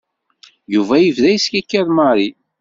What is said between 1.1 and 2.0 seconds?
yeskikiḍ i